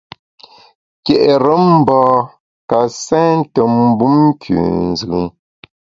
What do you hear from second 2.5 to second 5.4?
ka sente mbum nkünzùm.